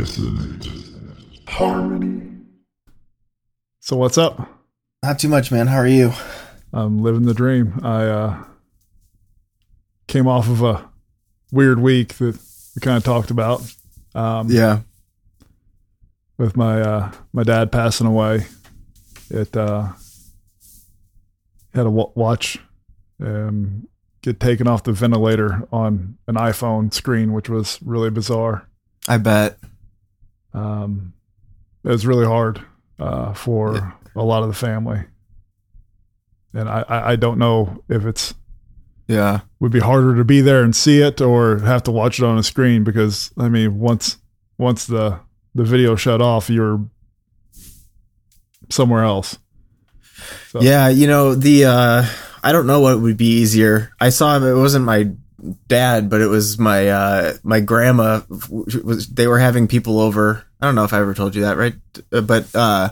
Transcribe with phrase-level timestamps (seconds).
[0.00, 0.68] dissonate.
[1.48, 2.22] Harmony.
[3.80, 4.48] So what's up?
[5.02, 5.68] Not too much, man.
[5.68, 6.12] How are you?
[6.72, 7.80] I'm living the dream.
[7.82, 8.44] I uh,
[10.06, 10.88] came off of a
[11.50, 12.38] weird week that
[12.74, 13.62] we kind of talked about.
[14.14, 14.80] Um, Yeah.
[16.38, 18.46] with my uh, my dad passing away.
[19.30, 19.92] It uh,
[21.74, 22.58] had to watch
[23.20, 23.88] um,
[24.22, 28.66] get taken off the ventilator on an iPhone screen, which was really bizarre.
[29.08, 29.58] I bet.
[30.56, 31.12] Um,
[31.84, 32.60] it was really hard
[32.98, 35.04] uh, for a lot of the family,
[36.54, 38.34] and I, I, I don't know if it's
[39.06, 39.40] Yeah.
[39.60, 42.38] would be harder to be there and see it or have to watch it on
[42.38, 44.16] a screen because I mean once
[44.58, 45.20] once the
[45.54, 46.80] the video shut off you're
[48.70, 49.38] somewhere else.
[50.48, 52.04] So, Yeah, you know, the uh
[52.42, 53.90] I don't know what would be easier.
[54.00, 55.10] I saw him it wasn't my
[55.68, 60.42] dad, but it was my uh my grandma was they were having people over.
[60.60, 61.74] I don't know if I ever told you that, right?
[62.12, 62.90] Uh, But uh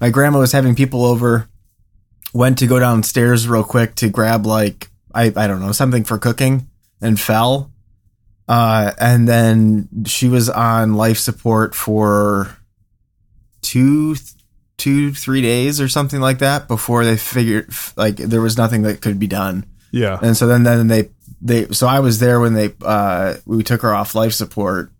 [0.00, 1.48] my grandma was having people over
[2.34, 6.18] went to go downstairs real quick to grab like I I don't know, something for
[6.18, 6.68] cooking
[7.00, 7.70] and fell.
[8.48, 12.56] Uh and then she was on life support for
[13.62, 14.16] two
[14.76, 19.00] two three days or something like that before they figured like there was nothing that
[19.00, 20.18] could be done Yeah.
[20.22, 21.08] and so then then they
[21.40, 24.92] they so i was there when they uh we took her off life support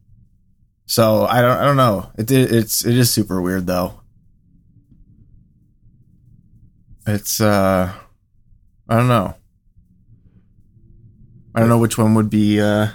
[0.87, 4.01] so i don't i don't know it did it's it is super weird though
[7.07, 7.93] it's uh
[8.89, 9.35] i don't know
[11.55, 12.89] i don't know which one would be uh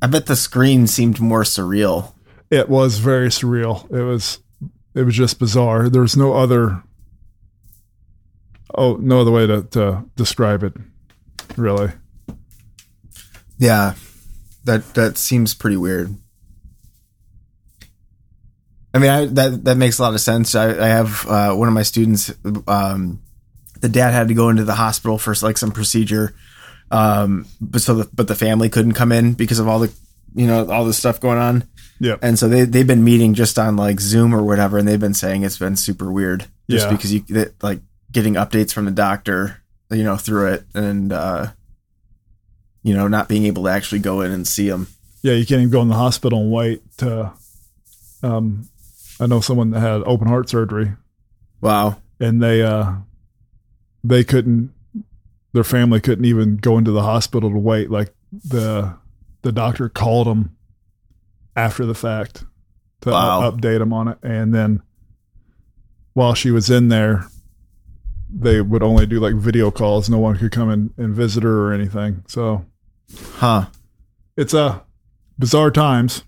[0.00, 2.12] i bet the screen seemed more surreal
[2.50, 3.90] It was very surreal.
[3.90, 4.38] It was
[4.94, 5.88] it was just bizarre.
[5.88, 6.82] There was no other
[8.72, 10.74] oh no other way to, to describe it
[11.56, 11.90] really.
[13.58, 13.94] Yeah,
[14.66, 16.14] that that seems pretty weird.
[18.94, 20.54] I mean, I, that that makes a lot of sense.
[20.54, 22.32] I, I have uh, one of my students.
[22.66, 23.20] Um,
[23.80, 26.34] the dad had to go into the hospital for like some procedure,
[26.90, 29.92] um, but so the, but the family couldn't come in because of all the
[30.34, 31.64] you know all the stuff going on,
[32.00, 32.16] Yeah.
[32.22, 35.14] and so they they've been meeting just on like Zoom or whatever, and they've been
[35.14, 36.92] saying it's been super weird just Yeah.
[36.92, 37.22] because you
[37.60, 41.48] like getting updates from the doctor, you know, through it, and uh,
[42.86, 44.86] you know, not being able to actually go in and see them.
[45.22, 47.32] Yeah, you can't even go in the hospital and wait to
[48.22, 48.68] um
[49.18, 50.92] I know someone that had open heart surgery
[51.60, 52.00] Wow.
[52.20, 52.92] and they uh
[54.04, 54.72] they couldn't
[55.52, 58.94] their family couldn't even go into the hospital to wait like the
[59.42, 60.56] the doctor called them
[61.56, 62.44] after the fact
[63.00, 63.50] to Wow.
[63.50, 64.82] update them on it and then
[66.14, 67.26] while she was in there
[68.28, 71.66] they would only do like video calls no one could come in and visit her
[71.68, 72.64] or anything so
[73.34, 73.66] Huh.
[74.36, 74.80] it's a uh,
[75.38, 76.22] bizarre times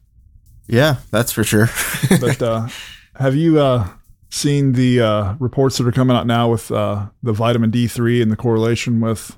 [0.66, 1.68] Yeah, that's for sure.
[2.20, 2.68] but uh,
[3.16, 3.88] have you uh,
[4.30, 8.30] seen the uh, reports that are coming out now with uh, the vitamin D3 and
[8.30, 9.36] the correlation with?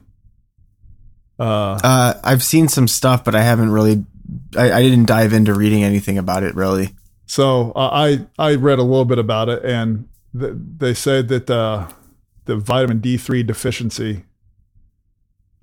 [1.39, 4.05] Uh, uh, I've seen some stuff, but I haven't really.
[4.57, 6.91] I, I didn't dive into reading anything about it really.
[7.27, 10.09] so uh, I I read a little bit about it, and
[10.39, 11.89] th- they said that uh,
[12.45, 14.25] the vitamin D3 deficiency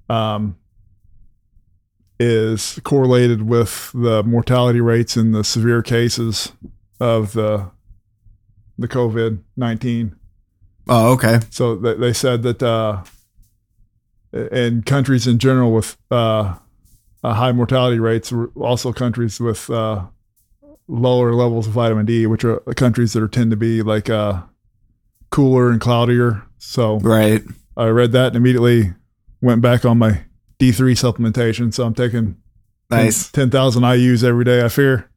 [0.09, 0.57] um,
[2.19, 6.51] is correlated with the mortality rates in the severe cases
[6.99, 7.69] of the
[8.77, 10.15] the COVID nineteen.
[10.87, 11.39] Oh, okay.
[11.49, 13.03] So they, they said that uh,
[14.33, 16.55] in countries in general with uh,
[17.23, 20.05] high mortality rates, also countries with uh,
[20.87, 24.43] lower levels of vitamin D, which are countries that are tend to be like uh,
[25.29, 26.43] cooler and cloudier.
[26.57, 27.43] So Right.
[27.75, 28.93] I read that and immediately
[29.41, 30.23] went back on my
[30.59, 31.73] D3 supplementation.
[31.73, 32.37] So I'm taking
[32.89, 33.29] Nice.
[33.31, 34.63] 10,000 IUs every day.
[34.63, 35.09] I fear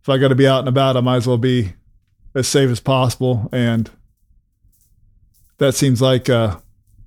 [0.00, 1.72] if I got to be out and about, I might as well be
[2.34, 3.48] as safe as possible.
[3.52, 3.90] And
[5.58, 6.58] that seems like uh,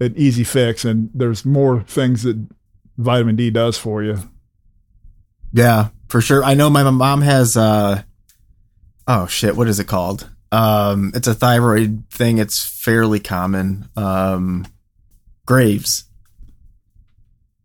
[0.01, 0.83] an easy fix.
[0.83, 2.45] And there's more things that
[2.97, 4.17] vitamin D does for you.
[5.53, 6.43] Yeah, for sure.
[6.43, 7.55] I know my mom has.
[7.57, 8.03] uh
[9.07, 9.55] Oh shit!
[9.57, 10.29] What is it called?
[10.51, 12.37] Um, it's a thyroid thing.
[12.37, 13.89] It's fairly common.
[13.97, 14.67] Um,
[15.45, 16.05] Graves.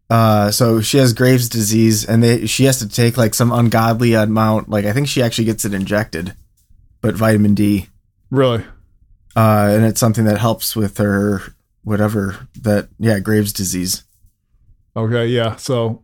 [0.08, 4.14] Uh, so she has Graves disease, and they she has to take like some ungodly
[4.14, 4.68] amount.
[4.68, 6.34] Like I think she actually gets it injected,
[7.00, 7.88] but vitamin D.
[8.30, 8.64] Really?
[9.36, 11.42] uh, and it's something that helps with her
[11.84, 14.04] whatever that yeah Graves disease.
[14.96, 15.26] Okay.
[15.26, 15.56] Yeah.
[15.56, 16.02] So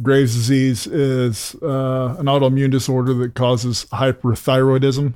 [0.00, 5.14] Graves' disease is uh, an autoimmune disorder that causes hyperthyroidism.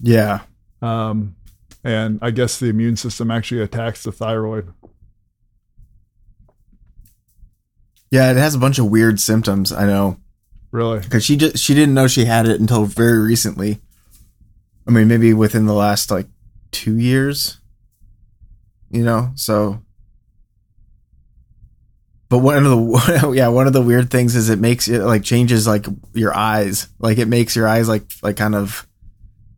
[0.00, 0.40] Yeah,
[0.82, 1.36] Um,
[1.84, 4.72] and I guess the immune system actually attacks the thyroid.
[8.14, 9.72] Yeah, it has a bunch of weird symptoms.
[9.72, 10.18] I know.
[10.70, 11.00] Really?
[11.00, 13.80] because she just she didn't know she had it until very recently.
[14.86, 16.26] I mean, maybe within the last like
[16.70, 17.58] two years.
[18.90, 19.80] You know, so.
[22.28, 25.22] But one of the yeah one of the weird things is it makes it like
[25.22, 28.86] changes like your eyes like it makes your eyes like like kind of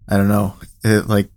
[0.08, 1.30] I don't know it like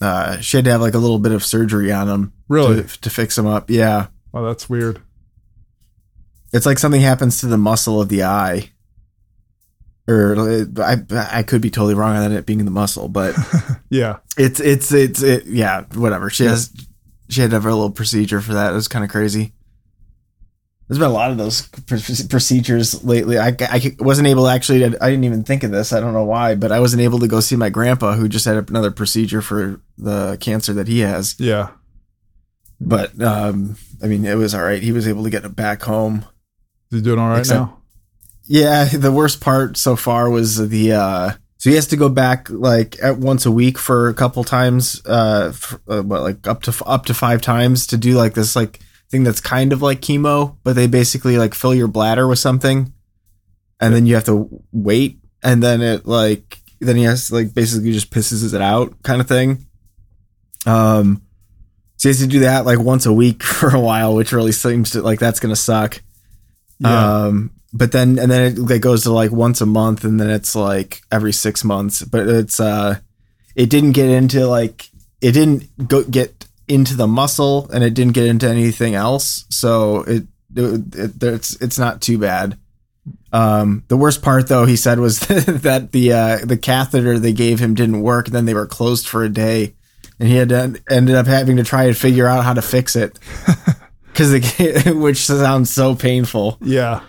[0.00, 2.82] uh she had to have like a little bit of surgery on them Really?
[2.82, 5.02] to, to fix them up yeah Oh, that's weird.
[6.52, 8.70] It's like something happens to the muscle of the eye.
[10.08, 13.34] Or uh, I I could be totally wrong on it being the muscle, but
[13.90, 14.18] Yeah.
[14.36, 16.30] it's it's it's it, yeah whatever.
[16.30, 16.72] She has
[17.28, 18.72] she had to have a little procedure for that.
[18.72, 19.52] It was kind of crazy.
[20.88, 21.68] There's been a lot of those
[22.28, 23.38] procedures lately.
[23.38, 24.84] I, I wasn't able to actually.
[24.84, 25.92] I didn't even think of this.
[25.92, 28.44] I don't know why, but I wasn't able to go see my grandpa who just
[28.44, 31.36] had another procedure for the cancer that he has.
[31.38, 31.68] Yeah.
[32.80, 34.82] But um, I mean, it was all right.
[34.82, 36.24] He was able to get it back home.
[36.90, 37.76] Is he doing all right Except- now?
[38.44, 42.48] Yeah, the worst part so far was the uh so he has to go back
[42.50, 46.62] like at once a week for a couple times uh, for, uh what like up
[46.62, 50.00] to up to 5 times to do like this like thing that's kind of like
[50.00, 52.92] chemo, but they basically like fill your bladder with something
[53.80, 57.52] and then you have to wait and then it like then he has to, like
[57.54, 59.66] basically just pisses it out kind of thing.
[60.66, 61.22] Um
[61.96, 64.52] so he has to do that like once a week for a while, which really
[64.52, 66.02] seems to like that's going to suck.
[66.80, 67.24] Yeah.
[67.24, 70.30] Um, but then and then it like, goes to like once a month, and then
[70.30, 72.02] it's like every six months.
[72.02, 72.98] But it's uh,
[73.54, 74.88] it didn't get into like
[75.20, 79.44] it didn't go get into the muscle, and it didn't get into anything else.
[79.50, 80.24] So it,
[80.56, 82.58] it, it it's it's not too bad.
[83.32, 87.60] Um, the worst part though, he said, was that the uh, the catheter they gave
[87.60, 88.26] him didn't work.
[88.26, 89.74] And then they were closed for a day,
[90.18, 92.96] and he had to, ended up having to try and figure out how to fix
[92.96, 93.18] it.
[94.12, 97.00] Because which sounds so painful yeah.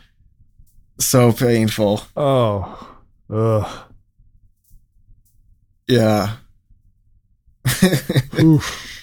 [0.99, 2.01] so painful.
[2.15, 2.97] Oh.
[3.29, 3.79] Ugh.
[5.87, 6.35] Yeah.
[8.39, 8.87] Oof.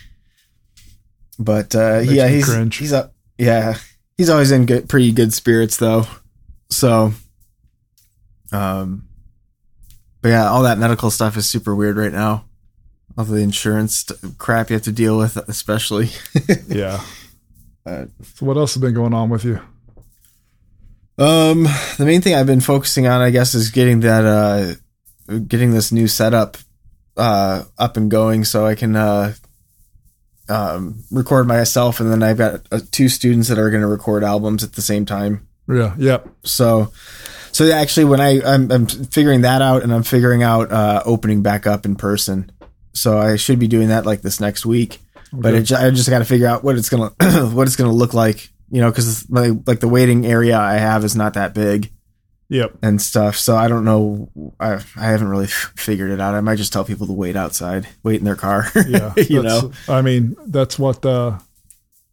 [1.41, 2.77] But uh yeah, he's cringe.
[2.79, 3.77] he's a yeah,
[4.17, 6.05] he's always in good pretty good spirits though.
[6.69, 7.13] So
[8.51, 9.07] um
[10.21, 12.47] but yeah, all that medical stuff is super weird right now.
[13.17, 14.05] All the insurance
[14.39, 16.09] crap you have to deal with especially.
[16.67, 17.01] Yeah.
[17.89, 19.61] Uh, So what else has been going on with you?
[21.19, 21.65] Um,
[21.97, 24.75] the main thing I've been focusing on, I guess, is getting that uh,
[25.49, 26.57] getting this new setup
[27.17, 29.35] uh up and going, so I can uh
[30.49, 34.23] um record myself, and then I've got uh, two students that are going to record
[34.23, 35.49] albums at the same time.
[35.69, 35.95] Yeah.
[35.99, 36.29] Yep.
[36.45, 36.93] So,
[37.53, 41.43] so actually, when I I'm, I'm figuring that out, and I'm figuring out uh opening
[41.43, 42.53] back up in person,
[42.93, 45.01] so I should be doing that like this next week
[45.33, 45.59] but Okay.
[45.63, 47.11] it, I just got to figure out what it's gonna
[47.55, 51.05] what it's gonna look like, you know, because like, like the waiting area I have
[51.05, 51.91] is not that big
[52.51, 52.79] Yep.
[52.83, 53.37] and stuff.
[53.37, 54.31] So I don't know.
[54.59, 56.35] I I haven't really f- figured it out.
[56.35, 58.67] I might just tell people to wait outside, wait in their car.
[58.89, 59.13] Yeah.
[59.17, 59.71] you know.
[59.89, 61.41] I mean, that's what uh, a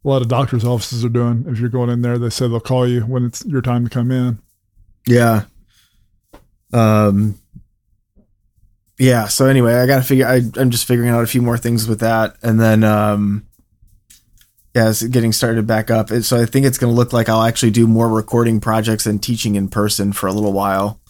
[0.08, 1.46] lot of doctors' offices are doing.
[1.48, 3.90] If you're going in there, they say they'll call you when it's your time to
[3.90, 4.38] come in.
[5.06, 5.44] Yeah.
[6.72, 7.38] Um.
[8.98, 9.28] Yeah.
[9.28, 10.26] So anyway, I got to figure.
[10.26, 13.46] I, I'm just figuring out a few more things with that, and then um.
[14.74, 16.10] Yeah, it's getting started back up.
[16.10, 19.06] And So I think it's going to look like I'll actually do more recording projects
[19.06, 21.00] and teaching in person for a little while.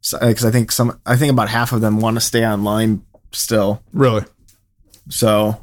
[0.00, 3.82] Because I think some, I think about half of them want to stay online still.
[3.92, 4.24] Really?
[5.10, 5.60] So,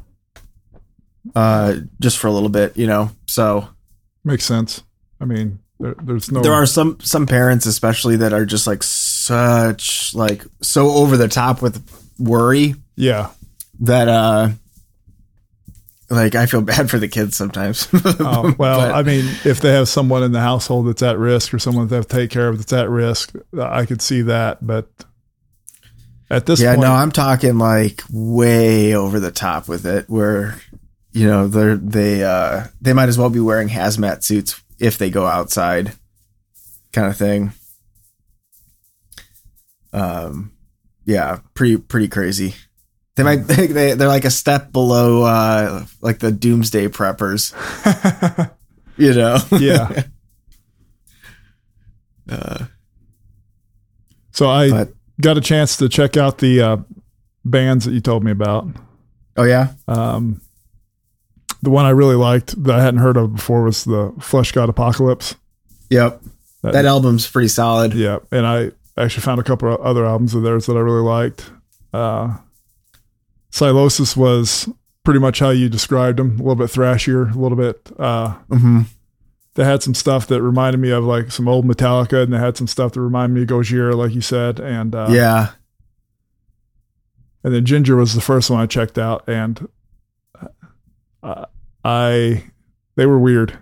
[1.34, 3.10] uh, just for a little bit, you know.
[3.26, 3.68] So
[4.24, 4.84] Makes sense.
[5.20, 6.42] I mean, there, there's no.
[6.42, 8.82] there are some some parents especially that are just like
[9.30, 11.80] such like so over the top with
[12.18, 13.30] worry Yeah.
[13.80, 14.48] that uh
[16.08, 17.86] like I feel bad for the kids sometimes.
[18.20, 21.54] Oh, well, But- I mean, if they have someone in the household that's at risk
[21.54, 24.22] or someone that they have to take care of that's at risk, I could see
[24.22, 24.66] that.
[24.66, 24.88] But
[26.28, 30.60] at this yeah, point, no, I'm talking like way over the top with it where
[31.12, 35.10] you know, they're they uh they might as well be wearing hazmat suits if they
[35.10, 35.92] go outside
[36.92, 37.52] kind of thing.
[39.92, 40.52] Um
[41.04, 42.54] yeah, pretty pretty crazy.
[43.16, 47.52] They might they they're like a step below uh like the doomsday preppers,
[48.96, 49.38] you know.
[49.58, 50.02] yeah.
[52.28, 52.66] Uh,
[54.32, 56.76] So I But- got a chance to check out the uh,
[57.44, 58.68] bands that you told me about.
[59.36, 59.72] oh yeah.
[59.88, 60.40] Um,
[61.62, 65.34] the one I really liked that I hadn't heard of before was the Fleshgod Apocalypse.
[65.90, 66.22] Yep.
[66.62, 67.92] That- That album's pretty solid.
[67.94, 71.02] Yeah, and I actually found a couple of other albums of theirs that I really
[71.02, 71.50] liked.
[71.92, 72.36] Uh,
[73.50, 74.68] Sylosis was
[75.04, 78.82] pretty much how you described them, a little bit thrashier, a little bit uh, hmm
[79.54, 82.56] they had some stuff that reminded me of like some old Metallica, and they had
[82.56, 85.50] some stuff that reminded me of Gojira, like you said, and uh, yeah.
[87.42, 89.68] and then Jinjer was the first one I checked out, and
[91.22, 91.46] uh,
[91.84, 92.44] I
[92.96, 93.58] they were weird.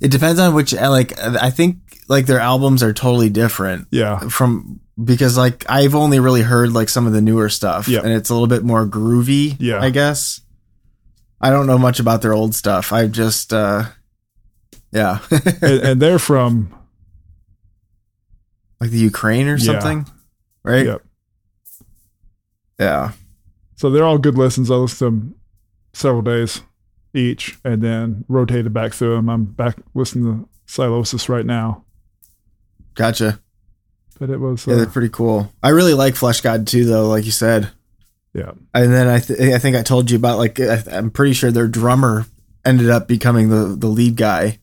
[0.00, 1.76] It depends on which like I think
[2.08, 6.88] like their albums are totally different Yeah, from because like I've only really heard like
[6.88, 8.00] some of the newer stuff Yeah.
[8.00, 9.80] and it's a little bit more groovy, Yeah.
[9.80, 10.40] I guess.
[11.40, 12.92] I don't know much about their old stuff.
[12.92, 13.84] I just uh
[14.92, 15.20] yeah.
[15.62, 16.74] and, and they're from
[18.80, 19.64] like the Ukraine or Yeah.
[19.78, 20.06] something.
[20.64, 20.86] Right?
[20.86, 21.02] Yep.
[22.78, 23.12] Yeah.
[23.76, 24.70] So they're all good listens.
[24.70, 25.34] I listened to them
[25.92, 26.62] several days
[27.14, 29.28] each and then rotated back through them.
[29.28, 31.84] I'm back listening to Sylosis right now.
[32.94, 33.40] Gotcha.
[34.18, 35.52] But it was, Yeah, uh, they're pretty cool.
[35.62, 37.70] I really like Fleshgod too though, like you said.
[38.34, 38.52] yeah.
[38.74, 41.50] And then I th- I think I told you about like I- I'm pretty sure
[41.50, 42.26] their drummer
[42.64, 44.58] ended up becoming the the lead guy.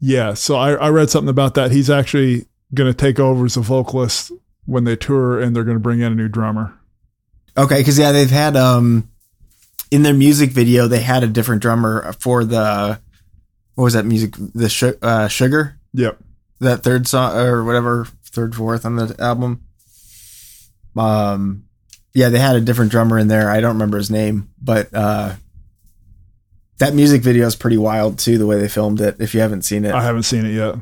[0.00, 0.34] Yeah.
[0.34, 1.70] So I, I read something about that.
[1.72, 4.30] He's actually going to take over as a vocalist
[4.66, 6.72] when they tour and they're going to bring in a new drummer.
[7.56, 9.09] Okay, because yeah, they've had um
[9.90, 13.00] in their music video they had a different drummer for the
[13.74, 16.18] what was that music the Su- uh, sugar Yep.
[16.60, 19.62] that third song or whatever third fourth on the album.
[20.96, 21.64] Um,
[22.14, 23.50] yeah, they had a different drummer in there.
[23.50, 25.34] I don't remember his name, but uh,
[26.78, 28.38] that music video is pretty wild too.
[28.38, 29.16] The way they filmed it.
[29.20, 30.76] If you haven't seen it, I haven't seen it yet.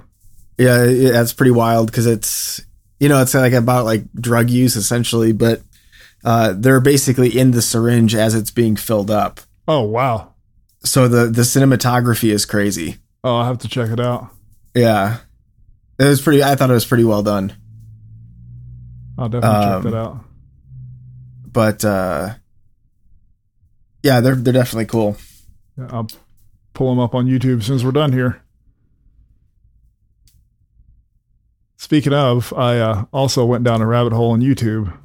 [0.59, 2.61] yeah, that's pretty wild because it's
[3.00, 5.61] you know it's like about like drug use essentially, but
[6.25, 9.40] uh, they're basically in the syringe as it's being filled up.
[9.66, 10.34] Oh, wow.
[10.84, 12.98] So the the cinematography is crazy.
[13.25, 14.28] Oh, I'll have to check it out.
[14.75, 15.18] Yeah,
[15.98, 16.42] it was pretty.
[16.42, 17.52] I thought it was pretty well done.
[19.18, 20.25] I'll definitely Um, check that out.
[21.50, 22.34] But uh,
[24.04, 25.16] yeah, they're they're definitely cool.
[25.76, 26.06] Yeah, I'll
[26.75, 28.40] pull them up on YouTube since we're done here.
[31.76, 34.96] Speaking of, I uh, also went down a rabbit hole on YouTube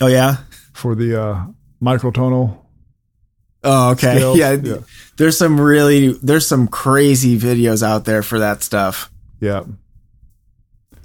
[0.00, 0.36] Oh yeah.
[0.78, 1.46] For the uh,
[1.82, 2.58] microtonal.
[3.64, 4.20] Oh okay.
[4.36, 4.76] Yeah, Yeah.
[5.16, 9.10] There's some really there's some crazy videos out there for that stuff.
[9.40, 9.64] Yeah,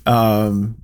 [0.06, 0.78] Um,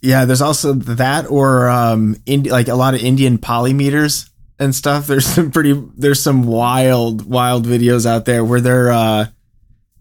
[0.00, 5.06] yeah, there's also that or um, Indi- like a lot of Indian polymeters and stuff.
[5.06, 9.26] There's some pretty there's some wild wild videos out there where they're uh,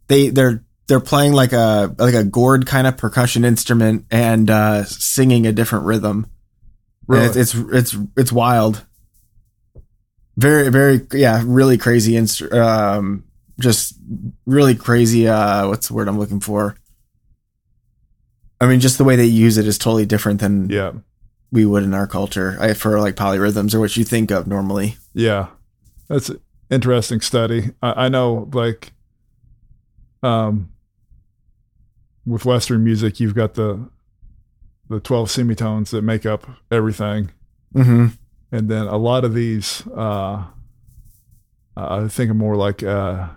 [0.08, 4.84] they they're they're playing like a like a gourd kind of percussion instrument and uh,
[4.86, 6.28] singing a different rhythm.
[7.08, 7.26] Really.
[7.26, 8.86] It's, it's it's it's wild.
[10.36, 13.24] Very very yeah, really crazy instru- um
[13.60, 13.96] just
[14.46, 16.78] really crazy uh what's the word I'm looking for?
[18.62, 20.92] I mean just the way they use it is totally different than yeah,
[21.52, 24.98] we would in our culture I, for like polyrhythms or what you think of normally.
[25.14, 25.48] yeah.
[26.10, 27.72] That's an interesting study.
[27.82, 28.94] I, I know, like,
[30.24, 30.70] um,
[32.26, 33.90] with Western music, you've got the
[34.90, 37.32] the twelve semitones that make up everything.
[37.76, 38.08] Mm-hmm.
[38.52, 40.46] and then a lot of these uh
[41.76, 43.28] i think of more like uh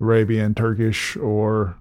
[0.00, 1.76] arabian turkish or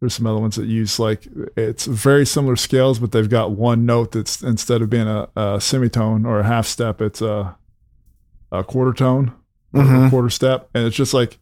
[0.00, 3.84] there's some other ones that use like it's very similar scales but they've got one
[3.84, 7.56] note that's instead of being a, a semitone or a half step it's a
[8.52, 9.32] a quarter tone
[9.74, 11.36] or a quarter step and it's just like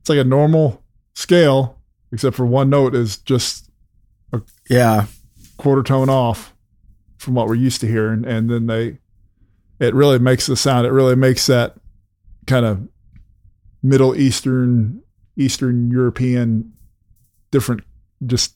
[0.00, 0.82] it's like a normal
[1.14, 1.78] scale
[2.12, 3.70] except for one note is just
[4.68, 5.06] Yeah.
[5.60, 6.54] Quarter tone off
[7.18, 8.24] from what we're used to hearing.
[8.26, 8.98] And then they
[9.78, 11.74] it really makes the sound it really makes that
[12.46, 12.86] kind of
[13.82, 15.00] middle eastern
[15.36, 16.72] eastern european
[17.50, 17.82] different
[18.26, 18.54] just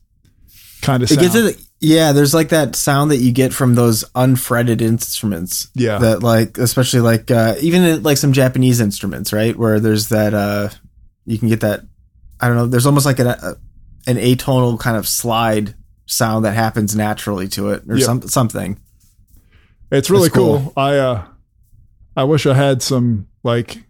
[0.83, 1.33] kind of It sound.
[1.33, 5.69] gets it yeah, there's like that sound that you get from those unfretted instruments.
[5.75, 5.99] yeah.
[5.99, 9.57] That like especially like uh even in, like some japanese instruments right?
[9.57, 10.69] Where there's that uh
[11.27, 11.81] you can get that
[12.41, 13.57] i don't know there's almost like an a,
[14.07, 15.75] an atonal kind of slide
[16.07, 18.05] sound that happens naturally to it or Yeah.
[18.07, 18.79] some, something
[19.91, 20.59] it's really That's cool.
[20.61, 20.73] cool.
[20.77, 21.25] i uh
[22.17, 23.85] i wish i had some like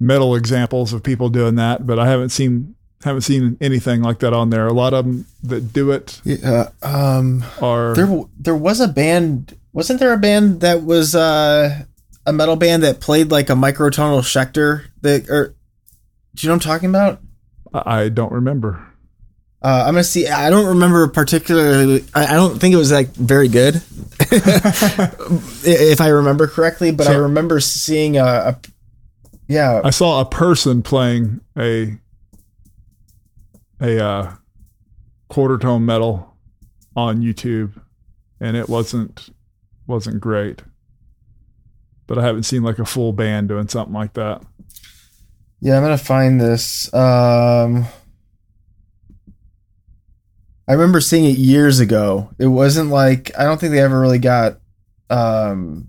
[0.00, 4.32] metal examples of people doing that but i haven't seen haven't seen anything like that
[4.32, 8.80] on there a lot of them that do it yeah um are there there was
[8.80, 11.82] a band wasn't there a band that was uh
[12.26, 15.54] a metal band that played like a microtonal Schecter that or
[16.34, 17.20] do you know what I'm talking about?
[17.74, 18.84] i I don't remember
[19.64, 20.28] Uh, I'm gonna see.
[20.28, 22.04] I don't remember particularly.
[22.14, 23.76] I, I don't think it was like very good,
[24.20, 26.92] if I remember correctly.
[26.92, 28.58] But I remember seeing a, a
[29.48, 29.80] yeah.
[29.82, 31.96] I saw a person playing a
[33.80, 34.34] a uh,
[35.28, 36.36] quarter tone metal
[36.94, 37.80] on YouTube,
[38.40, 39.30] and it wasn't
[39.86, 40.62] wasn't great.
[42.06, 44.42] But I haven't seen like a full band doing something like that.
[45.60, 46.92] Yeah, I'm gonna find this.
[46.92, 47.86] Um,
[50.66, 52.30] I remember seeing it years ago.
[52.38, 54.58] It wasn't like I don't think they ever really got.
[55.10, 55.88] Um,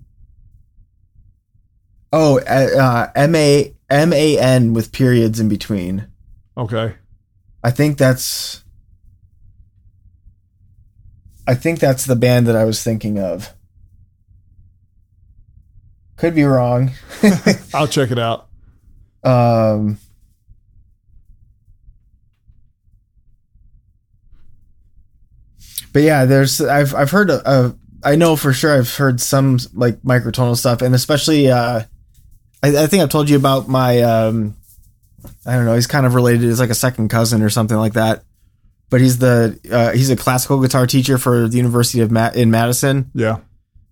[2.12, 6.08] oh, uh, M A M A N with periods in between.
[6.56, 6.94] Okay.
[7.64, 8.62] I think that's.
[11.48, 13.54] I think that's the band that I was thinking of.
[16.16, 16.92] Could be wrong.
[17.74, 18.48] I'll check it out.
[19.22, 19.98] Um,
[25.96, 27.72] but yeah, there's I've I've heard uh,
[28.04, 31.84] I know for sure I've heard some like microtonal stuff, and especially uh,
[32.62, 34.54] I, I think I've told you about my um,
[35.46, 36.42] I don't know, he's kind of related.
[36.42, 38.24] He's like a second cousin or something like that.
[38.90, 42.50] But he's the uh, he's a classical guitar teacher for the University of Ma- in
[42.50, 43.38] Madison Yeah.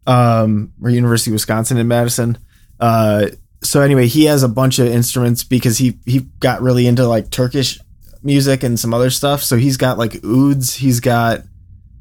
[0.06, 2.36] um, or University of Wisconsin in Madison.
[2.78, 3.28] Uh,
[3.62, 7.30] so anyway, he has a bunch of instruments because he he got really into like
[7.30, 7.80] Turkish
[8.22, 9.42] music and some other stuff.
[9.42, 10.74] So he's got like ouds.
[10.74, 11.44] He's got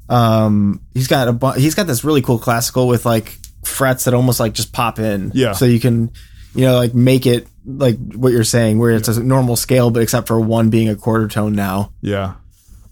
[0.08, 4.14] um he's got a bu- he's got this really cool classical with like frets that
[4.14, 5.32] almost like just pop in.
[5.34, 5.52] Yeah.
[5.52, 6.10] So you can
[6.54, 10.02] you know like make it like what you're saying where it's a normal scale but
[10.02, 11.92] except for one being a quarter tone now.
[12.02, 12.34] Yeah.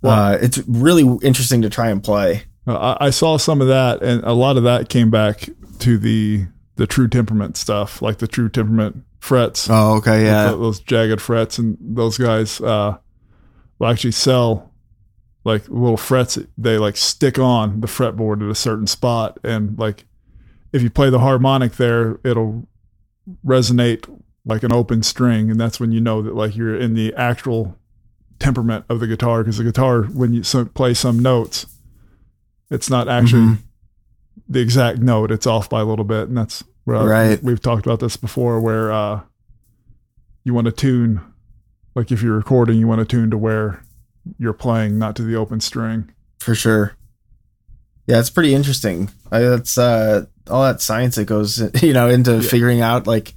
[0.02, 2.42] uh, it's really interesting to try and play.
[2.66, 5.48] Uh, I, I saw some of that, and a lot of that came back
[5.80, 10.80] to the the true temperament stuff, like the true temperament frets, Oh, okay, th- those
[10.80, 12.96] jagged frets, and those guys uh,
[13.78, 14.71] will actually sell
[15.44, 16.38] like little frets.
[16.56, 20.04] They like stick on the fretboard at a certain spot, and like
[20.72, 22.66] if you play the harmonic there, it'll
[23.44, 24.08] resonate
[24.44, 27.76] like an open string, and that's when you know that like you're in the actual
[28.38, 30.42] temperament of the guitar because the guitar when you
[30.74, 31.64] play some notes
[32.72, 33.58] it's not actually Mhm.
[34.48, 37.42] the exact note it's off by a little bit and that's where I- Right.
[37.44, 39.20] we've talked about this before where uh
[40.42, 41.20] you want to tune
[41.94, 43.84] like if you're recording you want to tune to where
[44.38, 46.96] you're playing not to the open string for sure.
[48.06, 49.10] Yeah, it's pretty interesting.
[49.30, 53.34] I, that's uh, all that science that goes, you know, into figuring out like.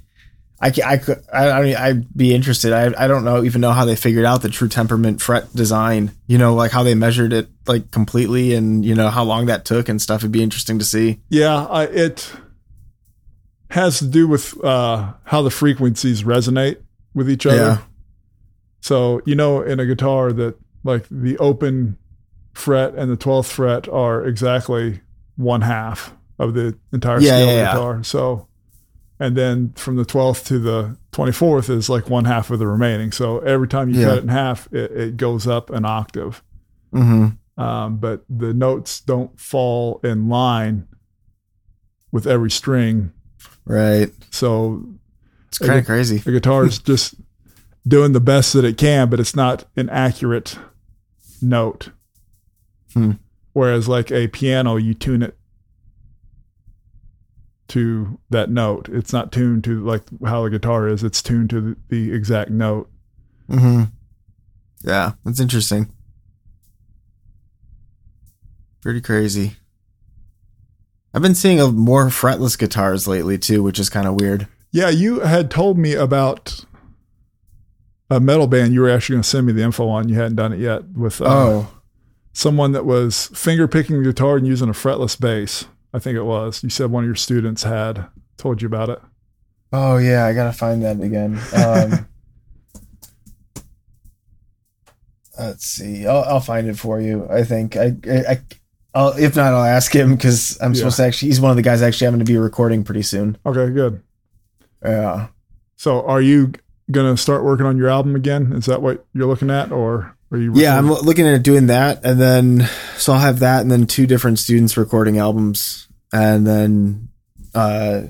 [0.58, 2.72] I, I could I, I mean I'd be interested.
[2.72, 6.12] I I don't know even know how they figured out the true temperament fret design.
[6.26, 9.66] You know, like how they measured it like completely, and you know how long that
[9.66, 10.22] took and stuff.
[10.22, 11.20] It'd be interesting to see.
[11.28, 12.32] yeah I, it
[13.68, 16.78] has to do with uh how the frequencies resonate
[17.12, 17.78] with each other Yeah.
[18.80, 21.98] So you know, in a guitar that like the open
[22.54, 25.00] fret and the twelfth fret are exactly
[25.36, 27.72] one half of the entire Yeah, scale yeah, of the yeah.
[27.72, 28.04] guitar.
[28.04, 28.48] So,
[29.20, 32.66] and then from the twelfth to the twenty fourth is like one half of the
[32.66, 33.12] remaining.
[33.12, 36.42] So every time you cut it in half, it, it goes up an octave.
[36.94, 37.60] Mm-hmm.
[37.60, 40.86] Um, but the notes don't fall in line
[42.12, 43.12] with every string.
[43.64, 44.10] Right.
[44.30, 44.86] So
[45.48, 46.18] It's kind of crazy.
[46.18, 47.14] the guitar is just
[47.88, 50.58] doing the best that it can, but it's not an accurate
[51.42, 51.90] note.
[52.92, 53.12] Hmm.
[53.52, 55.36] Whereas, like a piano, you tune it
[57.68, 58.88] to that note.
[58.90, 61.02] It's not tuned to like how the guitar is.
[61.02, 62.90] It's tuned to the, the exact note.
[63.48, 63.84] Mm-hmm.
[64.82, 65.92] Yeah, that's interesting.
[68.82, 69.56] Pretty crazy.
[71.12, 74.46] I've been seeing a more fretless guitars lately too, which is kind of weird.
[74.70, 76.64] Yeah, you had told me about
[78.10, 80.08] a metal band you were actually going to send me the info on.
[80.08, 81.68] You hadn't done it yet with uh, Oh,
[82.32, 85.66] someone that was finger picking the guitar and using a fretless bass.
[85.92, 86.62] I think it was.
[86.62, 89.00] You said one of your students had told you about it.
[89.72, 91.38] oh yeah, I gotta find that again.
[91.54, 92.06] Um,
[95.38, 97.26] let's see, I'll, I'll find it for you.
[97.30, 98.40] I think I, I, I
[98.94, 100.78] I'll, if not, I'll ask him because I'm Yeah.
[100.78, 101.28] supposed to actually.
[101.28, 103.36] He's one of the guys actually having to be recording pretty soon.
[103.44, 104.02] Okay, good.
[104.82, 105.28] Yeah.
[105.76, 106.52] So, are you
[106.92, 108.52] to start working on your album again?
[108.52, 110.52] Is that what you're looking at, or are you?
[110.54, 114.06] Yeah, I'm looking at doing that, and then so I'll have that, and then two
[114.06, 117.08] different students recording albums, and then
[117.54, 118.02] uh,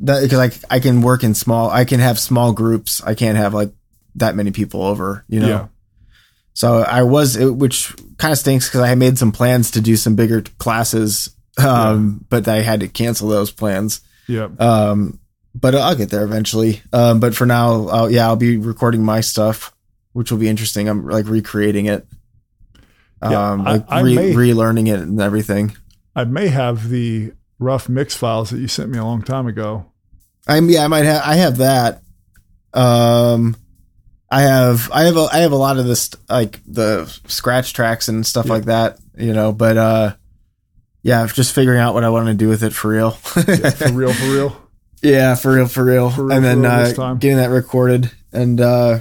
[0.00, 3.02] that because I I can work in small, I can have small groups.
[3.02, 3.72] I can't have like
[4.16, 5.48] that many people over, you know.
[5.48, 5.66] Yeah.
[6.54, 9.96] So I was, it, which kind of stinks because I made some plans to do
[9.96, 14.00] some bigger classes, um, but I had to cancel those plans.
[14.26, 14.48] Yeah.
[14.58, 15.20] Um,
[15.54, 16.82] but I'll get there eventually.
[16.92, 19.74] Um, but for now, I'll, yeah, I'll be recording my stuff,
[20.12, 20.88] which will be interesting.
[20.88, 22.06] I'm like recreating it,
[23.22, 25.76] Yeah, um, I- like I re- may- relearning it and everything.
[26.14, 29.86] I may have the rough mix files that you sent me a long time ago.
[30.46, 32.02] I'm yeah, I might have I have that.
[32.74, 33.56] Um,
[34.30, 38.08] I have I have a, I have a lot of this like the scratch tracks
[38.08, 38.52] and stuff Yeah.
[38.52, 39.52] like that, you know.
[39.52, 40.14] But uh,
[41.02, 43.10] yeah, just figuring out what I want to do with it for real.
[43.12, 43.40] For
[43.92, 44.56] real, for real.
[45.02, 46.10] Yeah, for real, for real.
[46.10, 49.00] For real, and then real uh, getting that recorded and uh,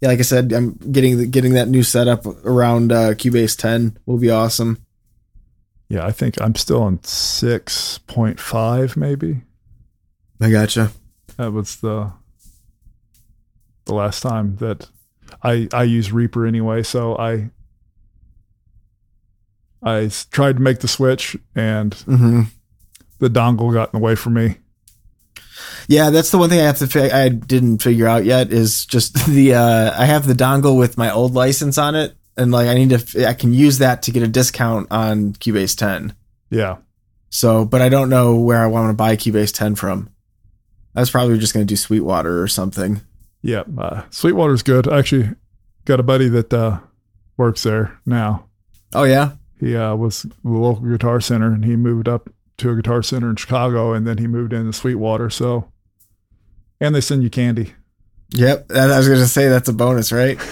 [0.00, 3.98] yeah, like I said, I'm getting the, getting that new setup around uh, Cubase 10
[4.06, 4.78] will be awesome.
[5.88, 9.42] Yeah, I think I'm still on 6.5 maybe.
[10.40, 10.90] I gotcha.
[11.36, 12.12] That was the
[13.84, 14.88] the last time that
[15.42, 17.50] I I use Reaper anyway, so I
[19.82, 22.42] I tried to make the switch and hmm
[23.18, 24.56] the dongle got in the way for me.
[25.88, 28.86] Yeah, that's the one thing I have to fi- I didn't figure out yet is
[28.86, 32.68] just the uh, I have the dongle with my old license on it, and like
[32.68, 36.14] I need to f- I can use that to get a discount on Cubase 10.
[36.50, 36.76] Yeah.
[37.30, 40.08] So, but I don't know where I want to buy Cubase 10 from.
[40.94, 43.00] I was probably just going to do Sweetwater or something.
[43.42, 43.64] Yeah.
[43.76, 44.88] Uh, Sweetwater's good.
[44.88, 45.30] I actually
[45.84, 46.78] got a buddy that uh,
[47.36, 48.46] works there now.
[48.94, 52.76] Oh yeah, He uh, was the local guitar center and he moved up to a
[52.76, 55.30] guitar center in Chicago and then he moved into Sweetwater.
[55.30, 55.70] So,
[56.80, 57.74] and they send you candy.
[58.30, 58.68] yep.
[58.68, 60.38] That, I was going to say that's a bonus, right?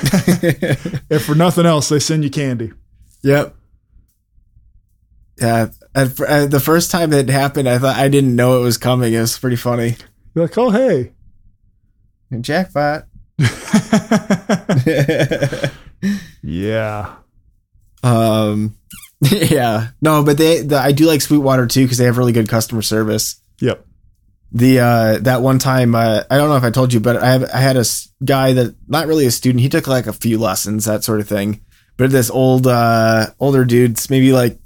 [1.11, 2.73] If for nothing else, they send you candy.
[3.23, 3.55] Yep.
[5.41, 5.69] Yeah.
[5.95, 9.13] At, the first time it happened, I thought I didn't know it was coming.
[9.13, 9.97] It was pretty funny.
[10.35, 11.13] You're like, oh, hey.
[12.41, 13.05] Jackpot.
[16.43, 17.15] yeah.
[18.03, 18.77] um.
[19.51, 19.89] Yeah.
[20.01, 20.63] No, but they.
[20.63, 23.41] The, I do like Sweetwater too because they have really good customer service.
[23.61, 23.87] Yep.
[24.53, 27.33] The uh that one time uh, I don't know if I told you, but I
[27.33, 27.85] have I had a
[28.25, 29.61] guy that not really a student.
[29.63, 31.61] He took like a few lessons, that sort of thing.
[31.97, 34.59] But this old uh older dude's maybe like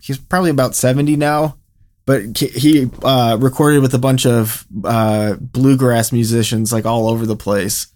[0.00, 1.58] he's probably about seventy now.
[2.06, 7.24] But he- he uh, recorded with a bunch of uh, bluegrass musicians like all over
[7.24, 7.86] the place,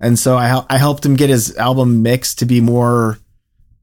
[0.00, 3.18] and so I I helped him get his album mixed to be more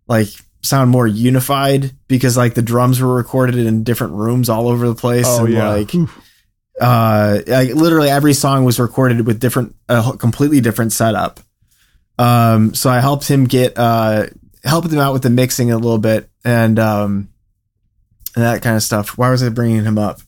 [0.07, 0.29] like
[0.61, 4.95] sound more unified because like the drums were recorded in different rooms all over the
[4.95, 5.25] place.
[5.27, 5.69] Oh, and, yeah.
[5.69, 6.21] like Oof.
[6.79, 11.39] uh like literally every song was recorded with different a completely different setup
[12.17, 14.25] um so i helped him get uh
[14.63, 17.29] helped him out with the mixing a little bit and um
[18.35, 20.21] and that kind of stuff why was i bringing him up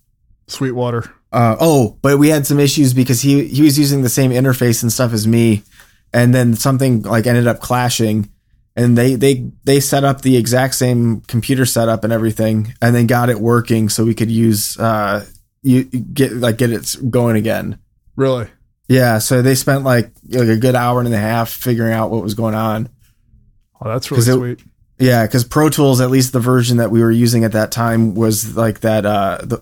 [0.52, 1.12] Sweetwater.
[1.32, 4.84] uh, oh, but we had some issues because he he was using the same interface
[4.84, 5.63] and stuff as me,
[6.13, 8.30] and then something like ended up clashing,
[8.76, 13.08] and they they they set up the exact same computer setup and everything, and then
[13.08, 15.26] got it working so we could use uh
[15.62, 17.78] you get like get it going again.
[18.16, 18.48] Really?
[18.88, 22.24] Yeah, so they spent like like a good hour and a half figuring out what
[22.24, 22.90] was going on.
[23.82, 24.68] Oh, that's really it- sweet.
[25.00, 28.14] Yeah, because Pro Tools, at least the version that we were using at that time,
[28.14, 29.58] was like that uh the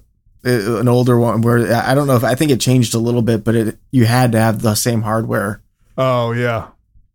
[0.45, 3.22] uh, an older one where I don't know if I think it changed a little
[3.22, 5.62] bit, but it you had to have the same hardware,
[5.98, 6.67] Oh, yeah.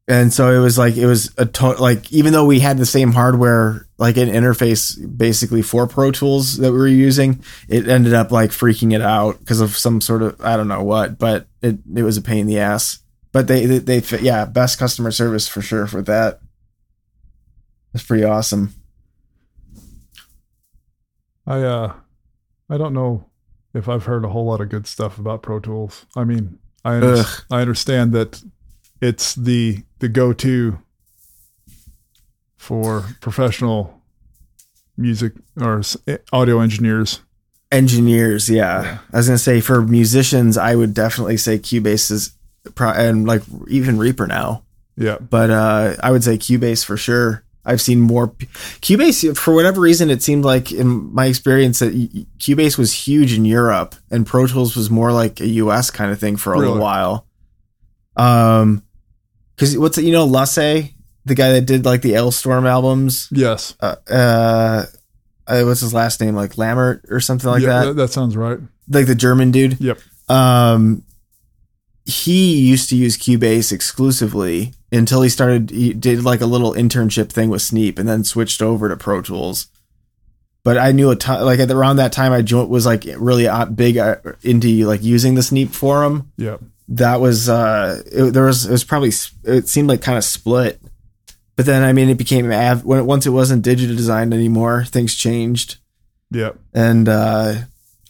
[0.06, 2.84] And so it was like it was a to- like even though we had the
[2.86, 8.12] same hardware, like an interface basically for Pro Tools that we were using, it ended
[8.12, 11.46] up like freaking it out because of some sort of I don't know what, but
[11.62, 12.98] it it was a pain in the ass.
[13.32, 16.40] But they they, they fit- yeah best customer service for sure for that.
[17.94, 18.74] It's pretty awesome.
[21.46, 21.92] I uh
[22.70, 23.26] I don't know
[23.74, 26.06] if I've heard a whole lot of good stuff about Pro Tools.
[26.16, 28.42] I mean, I under- I understand that
[29.04, 30.78] it's the the go-to
[32.56, 34.00] for professional
[34.96, 35.82] music or
[36.32, 37.20] audio engineers.
[37.70, 38.98] engineers yeah.
[39.12, 42.32] I was gonna say for musicians i would definitely say cubase is
[42.74, 44.62] pro- and like even reaper now.
[44.96, 45.18] Yeah.
[45.18, 47.42] but uh i would say cubase for sure.
[47.66, 48.46] I've seen more p-
[48.80, 51.94] cubase for whatever reason it seemed like in my experience that
[52.38, 56.18] cubase was huge in europe and pro tools was more like a us kind of
[56.20, 57.26] thing for a little while.
[58.16, 58.82] Um
[59.54, 60.90] because what's it you know lasse
[61.26, 63.74] the guy that did like the Alestorm albums Yes.
[63.80, 64.84] uh, uh
[65.46, 68.58] uh, what's his last name like Lammert or something like yeah, that that sounds right.
[68.88, 69.80] like the German dude.
[69.80, 69.98] Yep.
[70.28, 71.02] Um,
[72.04, 75.70] he used to use Cubase exclusively until he started.
[75.70, 79.22] He did like a little internship thing with Sneap, and then switched over to Pro
[79.22, 79.68] Tools.
[80.64, 81.44] But I knew a ton.
[81.44, 85.02] Like at the, around that time, I was like really uh, big uh, into like
[85.02, 86.32] using the Sneap forum.
[86.36, 86.56] Yeah.
[86.88, 89.12] That was uh, it, there was it was probably
[89.44, 90.80] it seemed like kind of split.
[91.56, 95.14] But then I mean, it became av- when it, once it wasn't Digidesign anymore, things
[95.14, 95.76] changed
[96.30, 96.50] Yeah.
[96.74, 97.54] and uh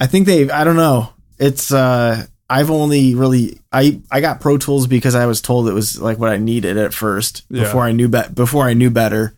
[0.01, 4.59] i think they i don't know it's uh i've only really i i got pro
[4.59, 7.63] tools because i was told it was like what i needed at first Yeah.
[7.63, 9.37] before i knew be- before i knew better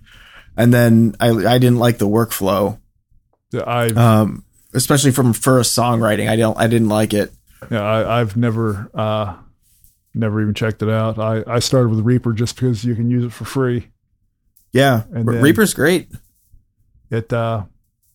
[0.57, 2.79] and then i i didn't like the workflow
[3.53, 7.33] Yeah, I um especially from first songwriting i don't i didn't like it
[7.71, 9.37] yeah, I I've never uh
[10.15, 11.19] never even checked it out.
[11.19, 13.89] I I started with Reaper just because you can use it for free.
[14.73, 16.11] yeah And reaper's great
[17.11, 17.65] It uh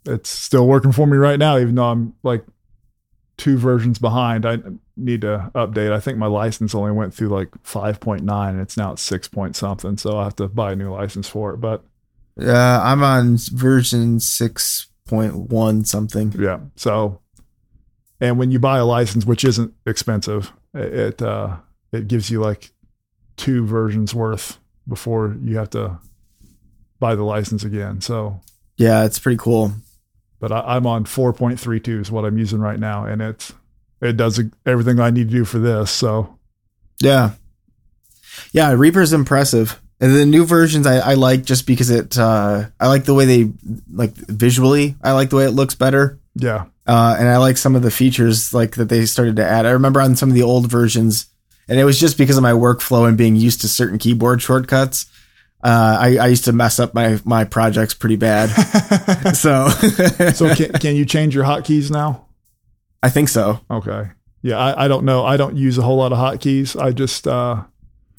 [0.05, 2.43] it's still working for me right now even though I'm like
[3.37, 4.45] two versions behind.
[4.45, 4.57] I
[4.97, 5.91] need to update.
[5.91, 9.55] I think my license only went through like 5.9 and it's now at 6 point
[9.55, 9.97] something.
[9.97, 11.57] So I'll have to buy a new license for it.
[11.57, 11.83] But
[12.39, 16.33] Uh, I'm on version six point one something.
[16.37, 16.59] yeah.
[16.75, 17.19] So,
[18.21, 21.57] and when you buy a license, which isn't expensive, it, uh,
[21.91, 22.71] it gives you like
[23.35, 24.57] two versions worth
[24.87, 25.99] before you have to
[26.99, 27.99] buy the license again.
[27.99, 28.39] So,
[28.77, 29.73] Yeah, it's pretty cool.
[30.39, 33.05] but I, I'm on 4.32 is what I'm using right now.
[33.05, 33.53] And it's,
[34.01, 35.91] it does everything I need to do for this.
[35.91, 36.37] So
[37.01, 37.31] Yeah.
[38.53, 39.81] Yeah, Reaper's impressive.
[39.99, 43.25] And the new versions I, I like just because it uh I like the way
[43.25, 43.51] they
[43.93, 46.19] like visually, I like the way it looks better.
[46.35, 49.65] yeah, Uh and I like some of the features like that they started to add.
[49.65, 51.27] I remember on some of the old versions,
[51.69, 55.05] and it was just because of my workflow and being used to certain keyboard shortcuts.
[55.63, 58.47] Uh, I, I used to mess up my my projects pretty bad.
[59.35, 59.69] so
[60.33, 62.25] so can, can you change your hotkeys now?
[63.01, 63.61] I think so.
[63.69, 64.09] Okay.
[64.41, 65.23] Yeah, I, I don't know.
[65.23, 66.79] I don't use a whole lot of hotkeys.
[66.79, 67.63] I just uh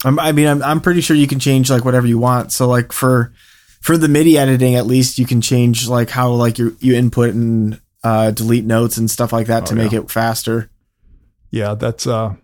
[0.04, 2.52] I'm, I mean, I'm, I'm pretty sure you can change like whatever you want.
[2.52, 3.34] So like for
[3.82, 7.34] for the MIDI editing, at least you can change like how like you you input
[7.34, 10.00] and uh, delete notes and stuff like that to Oh, make yeah.
[10.00, 10.70] it faster.
[11.50, 12.34] yeah, that's uh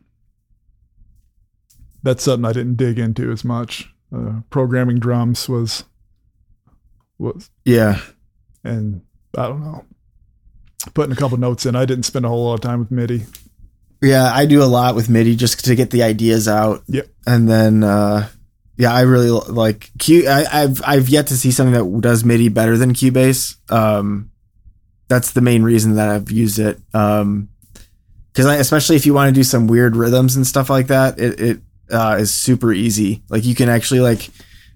[2.03, 3.93] that's something I didn't dig into as much.
[4.15, 5.85] Uh, programming drums was
[7.19, 8.01] was Yeah,
[8.65, 9.03] and
[9.37, 9.85] I don't know.
[10.95, 11.75] Putting a couple notes in.
[11.77, 13.27] I didn't spend a whole lot of time with MIDI.
[14.01, 16.83] yeah, I do a lot with MIDI just to get the ideas out.
[16.87, 17.09] Yep.
[17.27, 18.29] and then uh,
[18.77, 20.29] yeah, I really like Q.
[20.29, 23.57] I, I've I've yet to see something that does MIDI better than Cubase.
[23.73, 24.31] Um,
[25.09, 26.79] that's the main reason that I've used it.
[26.95, 27.49] Um,
[28.33, 31.19] because I, especially if you want to do some weird rhythms and stuff like that,
[31.19, 33.23] it it uh, is super easy.
[33.29, 34.29] Like you can actually like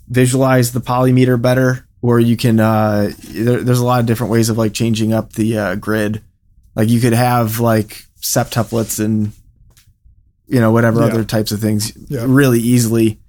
[0.08, 2.58] visualize the polymeter better, or you can.
[2.58, 6.22] Uh, there, there's a lot of different ways of like changing up the uh, grid.
[6.74, 9.32] Like you could have like septuplets and
[10.48, 11.06] you know whatever Yeah.
[11.06, 12.24] other types of things Yeah.
[12.26, 13.20] really easily.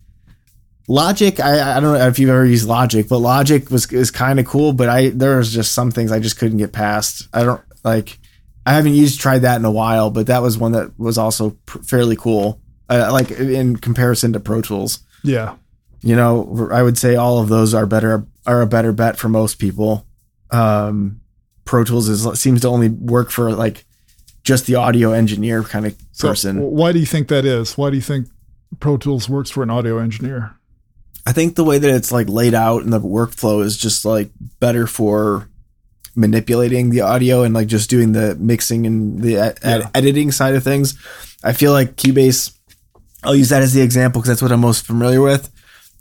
[0.88, 4.40] Logic, I, I don't know if you've ever used Logic, but Logic was is kind
[4.40, 4.74] of cool.
[4.74, 7.28] But I there was just some things I just couldn't get past.
[7.34, 8.20] I don't like.
[8.66, 11.52] I haven't used tried that in a while, but that was one that was also
[11.66, 12.62] pr- fairly cool.
[12.90, 15.56] Uh, like in comparison to Pro Tools, Yeah.
[16.02, 19.30] you know, I would say all of those are better are a better bet for
[19.30, 20.06] most people.
[20.52, 21.22] Um,
[21.66, 23.86] Pro Tools is seems to only work for like
[24.44, 26.60] just the audio engineer kind of So person.
[26.62, 27.78] why do you think that is?
[27.78, 28.28] Why do you think
[28.82, 30.56] Pro Tools works for an audio engineer?
[31.26, 34.30] I think the way that it's like laid out and the workflow is just like
[34.60, 35.48] better for
[36.16, 39.90] manipulating the audio and like just doing the mixing and the ed- Yeah.
[39.96, 40.96] editing side of things.
[41.44, 42.52] I feel like Cubase,
[43.24, 45.50] I'll use that as the example because that's what I'm most familiar with,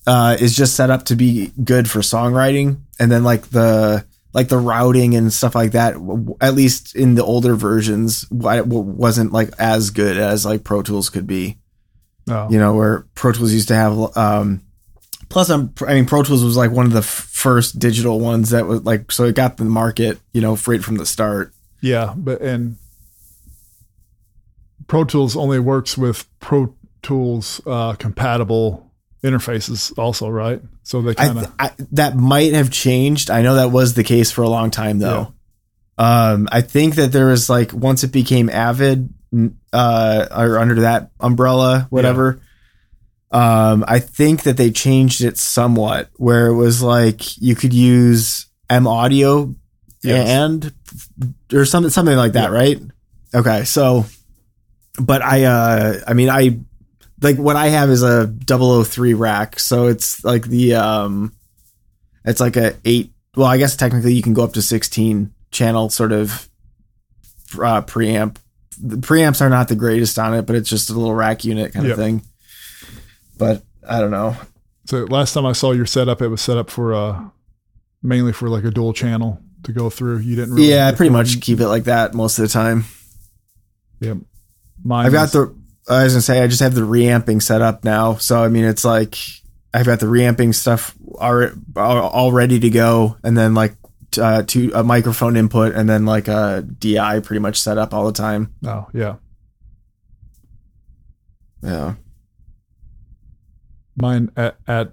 [0.06, 2.80] uh, is just set up to be good for songwriting.
[2.98, 4.04] And then like the,
[4.35, 5.94] like the routing and stuff like that,
[6.40, 11.26] at least in the older versions, wasn't like as good as like Pro Tools could
[11.26, 11.58] be
[12.26, 12.48] No.
[12.50, 14.16] you know, where Pro Tools used to have.
[14.16, 14.62] Um,
[15.33, 18.66] plus, I'm, I mean, Pro Tools was like one of the first digital ones that
[18.66, 21.53] was like, so it got the market, you know, right from the start.
[21.81, 22.77] Yeah, but and
[24.87, 28.92] Pro Tools only works with Pro Tools uh, compatible
[29.25, 30.61] interfaces, also, right?
[30.83, 31.53] So they kind of
[31.92, 33.31] that might have changed.
[33.31, 35.33] I know that was the case for a long time though.
[35.99, 39.12] Um, I think that there was like once it became Avid,
[39.73, 42.40] uh, or under that umbrella, whatever.
[43.33, 48.47] Um, I think that they changed it somewhat, where it was like you could use
[48.68, 49.55] M Audio
[50.03, 50.29] Yes.
[50.29, 50.73] and
[51.53, 52.57] or something something like that, Yeah.
[52.57, 52.81] right?
[53.35, 54.05] Okay, so
[55.01, 56.59] but I uh I mean I
[57.23, 61.33] like what I have is a 003 rack, so it's like the um
[62.25, 65.88] it's like a 8 well, I guess technically you can go up to 16 channel
[65.88, 66.49] sort of
[67.55, 68.37] uh preamp.
[68.83, 71.73] The preamps are not the greatest on it, but it's just a little rack unit
[71.73, 71.92] kind Yep.
[71.92, 72.23] of thing.
[73.42, 74.37] But I don't know.
[74.85, 74.98] so.
[75.07, 77.24] Last time I saw your setup, it was set up for uh,
[78.02, 80.18] mainly for like a dual channel to go through.
[80.18, 82.85] You didn't really, yeah, I pretty much keep it like that most of the time.
[83.98, 84.14] Yeah,
[84.85, 85.07] mine.
[85.07, 85.57] I've got is- the.
[85.88, 88.64] I was gonna say I just have the reamping set up now, so I mean
[88.64, 89.16] it's like
[89.74, 93.74] I've got the reamping stuff all, all ready to go, and then like
[94.20, 98.07] uh, to a microphone input, and then like a DI pretty much set up all
[98.07, 98.55] the time.
[98.64, 99.16] Oh yeah,
[101.64, 101.94] Yeah,
[103.96, 104.92] mine at at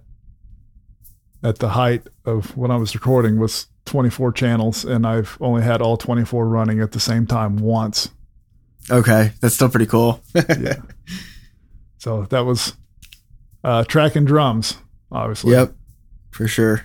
[1.44, 5.82] at the height of when I was recording was 24 channels, and I've only had
[5.82, 8.10] all 24 running at the same time once.
[8.92, 10.22] okay, that's still pretty cool.
[10.36, 10.82] yeah.
[11.98, 12.74] So that was
[13.64, 14.78] uh, track and drums,
[15.12, 15.52] obviously.
[15.54, 15.74] yep,
[16.32, 16.84] for sure.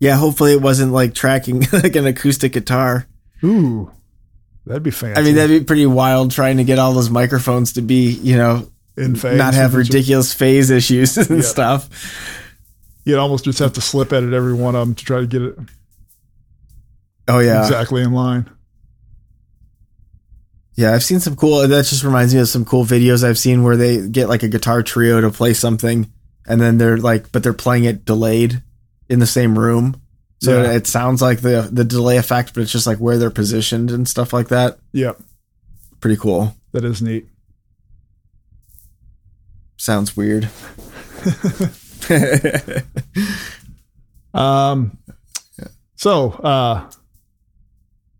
[0.00, 3.06] Yeah, hopefully it wasn't like tracking like an acoustic guitar.
[3.42, 3.90] Ooh,
[4.66, 5.20] That'd be fancy.
[5.20, 8.36] I mean, that'd be pretty wild trying to get all those microphones to be, you
[8.36, 9.36] know, in phase.
[9.38, 11.42] not have just- ridiculous phase issues and Yeah.
[11.42, 11.88] stuff.
[13.04, 15.42] You'd almost just have to slip edit every one of them to try to get
[15.42, 15.58] it
[17.28, 18.48] Oh yeah, exactly in line.
[20.76, 20.92] yeah.
[20.92, 21.66] I've seen some cool.
[21.66, 24.48] That just reminds me of some cool videos I've seen where they get like a
[24.48, 26.10] guitar trio to play something,
[26.46, 28.62] and then they're like, but they're playing it delayed
[29.08, 30.00] in the same room,
[30.42, 30.72] so Yeah.
[30.72, 34.08] it sounds like the the delay effect, but it's just like where they're positioned and
[34.08, 34.78] stuff like that.
[34.92, 35.20] Yep,
[36.00, 36.56] Pretty cool.
[36.72, 37.26] that is neat.
[39.84, 40.48] Sounds weird.
[44.32, 44.98] Um,
[45.94, 46.90] so, uh,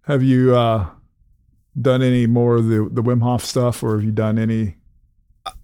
[0.03, 0.87] have you uh,
[1.81, 4.77] done any more of the the Wim Hof stuff, or have you done any?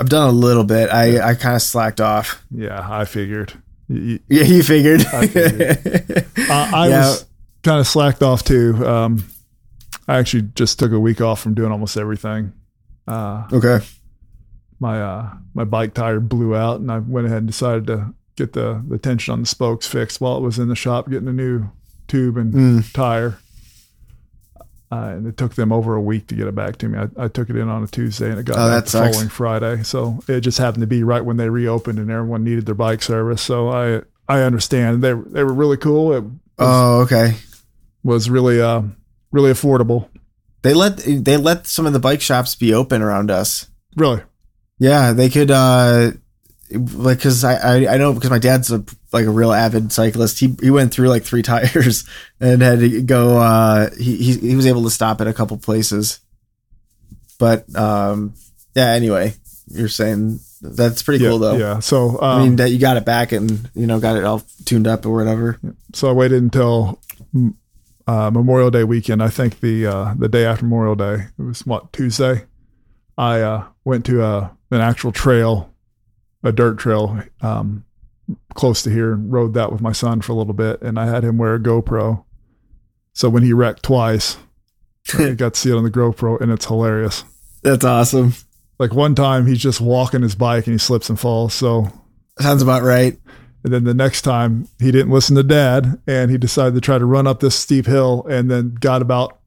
[0.00, 0.90] I've done a little bit.
[0.90, 2.44] I I kind of slacked off.
[2.50, 3.52] Yeah, I figured.
[3.88, 5.06] You- Yeah, you figured.
[5.12, 6.26] I figured.
[6.50, 7.00] Uh, I Yeah.
[7.10, 7.26] was
[7.62, 8.74] kind of slacked off too.
[8.84, 9.24] Um,
[10.08, 12.52] I actually just took a week off from doing almost everything.
[13.06, 13.84] Uh, okay.
[14.80, 18.52] My uh, my bike tire blew out, and I went ahead and decided to get
[18.54, 21.32] the the tension on the spokes fixed while it was in the shop getting a
[21.32, 21.70] new
[22.08, 22.92] tube and Mm.
[22.92, 23.38] tire.
[24.92, 26.98] Uh, and it took them over a week to get it back to me.
[26.98, 29.28] I, I took it in on a Tuesday and it got Oh, back the following
[29.28, 29.84] Friday.
[29.84, 33.00] So it just happened to be right when they reopened and everyone needed their bike
[33.00, 33.40] service.
[33.40, 36.12] So I I understand they they were really cool.
[36.12, 37.36] It was, Oh, okay.
[38.02, 38.82] was really uh
[39.30, 40.08] really affordable.
[40.62, 43.68] They let they let some of the bike shops be open around us.
[43.96, 44.22] Really,
[44.80, 46.12] Yeah, they could uh
[46.72, 50.40] like because I, I I know because my dad's a like a real avid cyclist.
[50.40, 52.04] He he went through like three tires
[52.40, 53.38] and had to go.
[53.38, 56.20] uh He he, he was able to stop at a couple places,
[57.38, 58.32] but um
[58.74, 58.92] yeah.
[58.92, 59.34] Anyway,
[59.68, 61.56] you're saying that's pretty yeah, cool though.
[61.58, 61.80] yeah.
[61.80, 64.42] So um, I mean that you got it back and you know got it all
[64.64, 65.60] tuned up or whatever.
[65.92, 67.00] So I waited until
[67.34, 67.52] mm,
[68.06, 69.22] uh, Memorial Day weekend.
[69.22, 72.46] I think the uh, the day after Memorial Day, it was what Tuesday.
[73.18, 75.72] I uh, went to a an actual trail,
[76.42, 77.84] a dirt trail, um,
[78.54, 80.80] close to here, and rode that with my son for a little bit.
[80.82, 82.24] And I had him wear a GoPro,
[83.12, 84.36] so when he wrecked twice,
[85.18, 87.24] I got to see it on the GoPro, and it's hilarious.
[87.62, 88.34] That's awesome.
[88.78, 91.52] Like one time, he's just walking his bike and he slips and falls.
[91.52, 91.92] So
[92.38, 93.18] Sounds about right.
[93.62, 96.96] and then the next time he didn't listen to dad and he decided to try
[96.96, 99.38] to run up this steep hill and then got about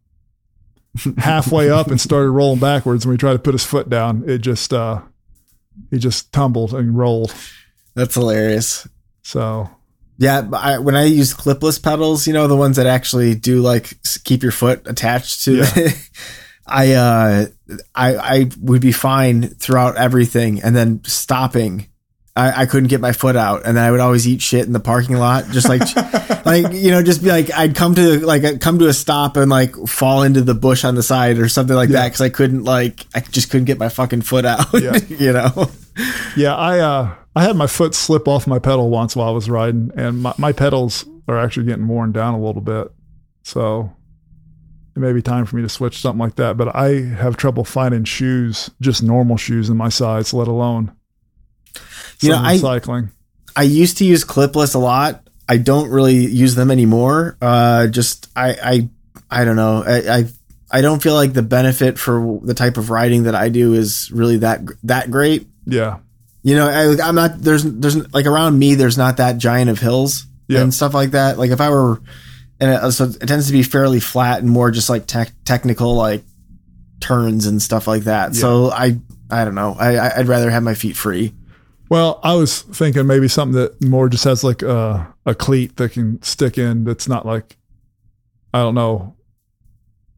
[1.18, 3.08] halfway up and started rolling backwards.
[3.08, 5.02] When he tried to put his foot down, it just, uh,
[5.92, 7.34] he just tumbled and rolled.
[7.96, 8.88] That's hilarious.
[9.24, 9.70] So
[10.18, 13.98] Yeah, I, when I use clipless pedals, you know the ones that actually do like
[14.24, 15.58] keep your foot attached to.
[15.58, 16.10] The,
[16.68, 17.46] I uh,
[17.94, 21.88] I I would be fine throughout everything, and then stopping.
[22.36, 24.74] I, I couldn't get my foot out, and then I would always eat shit in
[24.74, 25.82] the parking lot, just like,
[26.46, 29.38] like you know, just be like I'd come to like I'd come to a stop
[29.38, 32.30] and like fall into the bush on the side or something like that because I
[32.30, 34.66] couldn't like I just couldn't get my fucking foot out.
[34.74, 34.98] Yeah.
[35.10, 35.70] you know.
[36.36, 39.48] yeah, I, uh, I had my foot slip off my pedal once while I was
[39.48, 42.92] riding and my, my pedals are actually getting worn down a little bit.
[43.44, 43.96] So
[44.96, 47.64] it may be time for me to switch something like that, but I have trouble
[47.64, 50.94] finding shoes, just normal shoes in my size, let alone
[52.22, 53.10] You know, I- cycling.
[53.56, 55.28] I used to use clipless a lot.
[55.48, 57.38] I don't really use them anymore.
[57.42, 58.90] Uh, just I I
[59.42, 59.84] I don't know.
[59.86, 60.26] I, I
[60.72, 64.10] I don't feel like the benefit for the type of riding that I do is
[64.12, 65.48] really that that great.
[65.68, 66.00] Yeah.
[66.42, 69.80] You know, I, I'm not there's there's like around me there's not that giant of
[69.80, 70.62] hills Yeah.
[70.62, 71.38] and stuff like that.
[71.38, 72.02] Like if I were,
[72.60, 75.94] and it, so it tends to be fairly flat and more just like tech technical
[75.96, 76.24] like
[77.00, 78.34] turns and stuff like that.
[78.36, 78.98] So I
[79.30, 79.76] I don't know.
[79.80, 81.34] I- I'd rather have my feet free.
[81.94, 85.92] Well, I was thinking maybe something that more just has like a, a cleat that
[85.92, 87.56] can stick in that's not like,
[88.52, 89.16] I don't know,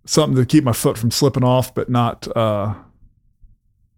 [0.05, 2.75] something to keep my foot from slipping off, but not, uh,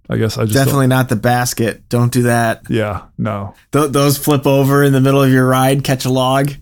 [0.10, 1.88] I guess I just Definitely not the basket.
[1.88, 2.64] Don't do that.
[2.68, 3.54] yeah, no.
[3.72, 6.54] Th- those flip over in the middle of your ride, catch a log.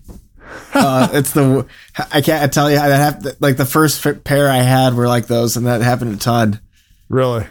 [0.72, 1.66] Uh, it's the
[2.12, 3.36] I can't tell you how that happened.
[3.40, 6.60] Like the first pair I had were like those, and that happened a ton.
[7.08, 7.46] Really?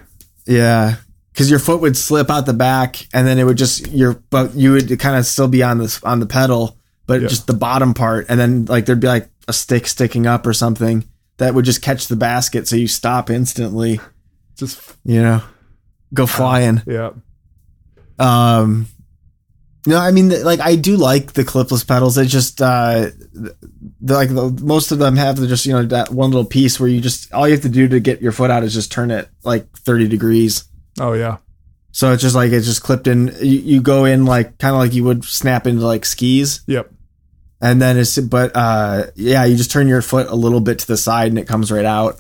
[0.48, 0.96] Yeah,
[1.36, 4.56] because your foot would slip out the back, and then it would just your but
[4.56, 6.78] you would kind of still be on this on the pedal,
[7.08, 7.28] but Yeah.
[7.28, 10.54] just the bottom part, and then like there'd be like a stick sticking up or
[10.54, 11.04] something
[11.38, 14.00] that would just catch the basket, so you stop instantly.
[14.58, 15.44] Just, You know,
[16.14, 16.82] go flying.
[16.88, 17.10] yeah.
[18.18, 18.88] Um,
[19.86, 22.16] no, I mean, like I do like the clipless pedals.
[22.16, 23.10] They just, uh,
[24.02, 27.02] like the, most of them have just you know that one little piece where you
[27.02, 29.28] just all you have to do to get your foot out is just turn it
[29.44, 30.64] like thirty degrees.
[31.00, 31.38] Oh, yeah.
[31.92, 33.28] So it's just like it's just clipped in.
[33.40, 36.92] You, you go in like kind of like you would snap into like skis, Yep.
[37.62, 40.88] and then it's but uh yeah, you just turn your foot a little bit to
[40.88, 42.20] the side and it comes right out.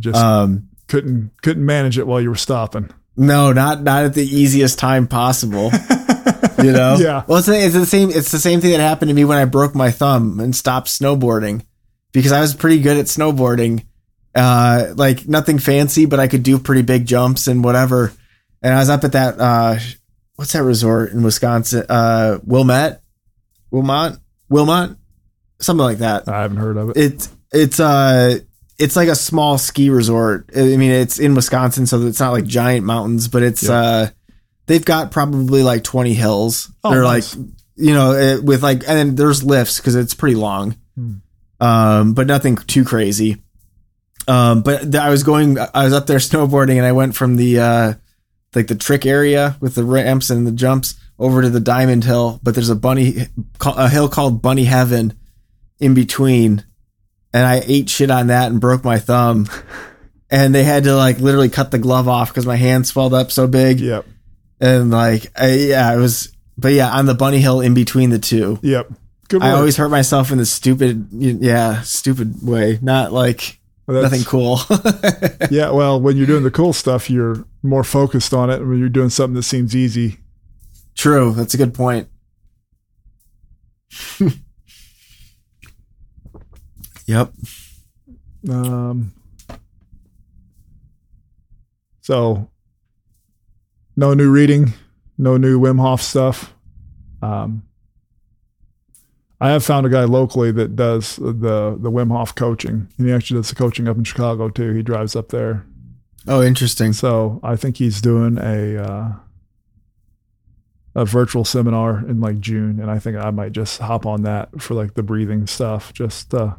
[0.00, 2.88] Just Um, couldn't couldn't manage it while you were stopping.
[3.16, 5.70] no, not not at the easiest time possible.
[6.62, 6.96] you know.
[6.98, 7.24] Yeah.
[7.26, 8.08] Well, it's it's the same.
[8.10, 10.88] It's the same thing that happened to me when I broke my thumb and stopped
[10.88, 11.66] snowboarding
[12.12, 13.84] because I was pretty good at snowboarding.
[14.34, 18.12] Uh, like nothing fancy, but I could do pretty big jumps and whatever.
[18.62, 19.76] And I was up at that uh,
[20.36, 21.84] what's that resort in Wisconsin?
[21.88, 23.02] Uh, Wilmette,
[23.70, 24.18] Wilmot,
[24.48, 24.96] Wilmot,
[25.60, 26.28] something like that.
[26.28, 26.96] I haven't heard of it.
[26.96, 28.38] It's it's uh
[28.78, 30.50] it's like a small ski resort.
[30.56, 33.72] I mean, it's in Wisconsin, so it's not like giant mountains, but it's Yeah.
[33.74, 34.06] uh
[34.66, 36.72] they've got probably like twenty hills.
[36.82, 37.36] Oh, They're nice.
[37.36, 41.14] like you know it, with like and there's lifts because it's pretty long, Hmm.
[41.60, 43.42] um, but nothing too crazy.
[44.26, 47.36] Um, but th- I was going, I was up there snowboarding, and I went from
[47.36, 47.94] the uh
[48.54, 52.40] like the trick area with the ramps and the jumps over to the Diamond Hill.
[52.42, 53.26] But there's a bunny
[53.60, 55.18] a hill called Bunny Heaven
[55.80, 56.64] in between
[57.34, 59.48] and I ate shit on that and broke my thumb.
[60.30, 63.30] And they had to like literally cut the glove off because my hand swelled up
[63.30, 63.78] so big.
[63.78, 64.04] Yep.
[64.58, 68.18] And like, I, yeah, it was, but yeah, on the bunny hill in between the
[68.18, 68.58] two.
[68.62, 68.90] Yep.
[69.28, 69.58] Good I work.
[69.58, 72.80] always hurt myself in the stupid, yeah, stupid way.
[72.82, 73.60] Not like
[73.92, 74.58] that's- nothing cool.
[75.50, 78.60] Yeah, well, when you're doing the cool stuff, you're more focused on it.
[78.64, 80.18] When you're doing something that seems easy,
[80.94, 81.32] True.
[81.32, 82.08] That's a good point.
[87.06, 87.32] yep.
[88.48, 89.12] Um,
[92.00, 92.48] so,
[93.96, 94.72] no new reading,
[95.18, 96.54] no new Wim Hof stuff.
[97.22, 97.64] Um,
[99.40, 103.12] I have found a guy locally that does the the Wim Hof coaching, and he
[103.12, 104.72] actually does the coaching up in Chicago too.
[104.72, 105.66] He drives up there,
[106.26, 106.92] Oh, interesting.
[106.92, 109.12] so I think he's doing a uh,
[110.94, 114.62] a virtual seminar in like June, and I think I might just hop on that
[114.62, 115.92] for like the breathing stuff.
[115.92, 116.54] Just uh,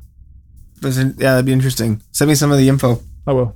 [0.83, 2.01] yeah, that'd be interesting.
[2.11, 3.01] Send me some of the info.
[3.25, 3.55] I will,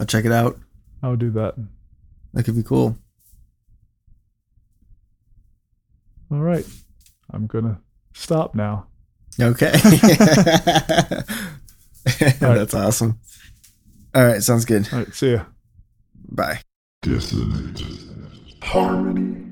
[0.00, 0.58] I'll check it out.
[1.02, 1.54] I'll do that.
[2.32, 2.96] That could be cool.
[6.32, 6.64] All right.
[7.32, 7.76] I'm going to
[8.12, 8.86] stop now.
[9.40, 9.72] Okay.
[12.40, 13.18] That's awesome.
[14.14, 14.88] All right, sounds good.
[14.92, 15.14] All right.
[15.14, 15.44] See ya.
[16.30, 16.60] Bye.
[17.02, 17.82] Dissonate.
[18.62, 19.49] Harmony.